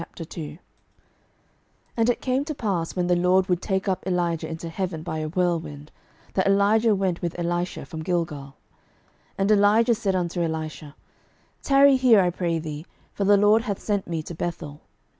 12:002:001 0.17 0.57
And 1.95 2.09
it 2.09 2.21
came 2.21 2.43
to 2.45 2.55
pass, 2.55 2.95
when 2.95 3.05
the 3.05 3.15
LORD 3.15 3.45
would 3.47 3.61
take 3.61 3.87
up 3.87 4.03
Elijah 4.07 4.49
into 4.49 4.67
heaven 4.67 5.03
by 5.03 5.19
a 5.19 5.27
whirlwind, 5.27 5.91
that 6.33 6.47
Elijah 6.47 6.95
went 6.95 7.21
with 7.21 7.37
Elisha 7.37 7.85
from 7.85 7.99
Gilgal. 8.01 8.55
12:002:002 9.37 9.37
And 9.37 9.51
Elijah 9.51 9.93
said 9.95 10.15
unto 10.15 10.41
Elisha, 10.41 10.95
Tarry 11.61 11.97
here, 11.97 12.19
I 12.19 12.31
pray 12.31 12.57
thee; 12.57 12.87
for 13.13 13.25
the 13.25 13.37
LORD 13.37 13.61
hath 13.61 13.77
sent 13.79 14.07
me 14.07 14.23
to 14.23 14.33
Bethel. 14.33 14.81